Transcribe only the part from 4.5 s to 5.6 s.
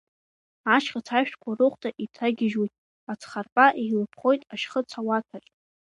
ашьхыц ауаҭәаҿ.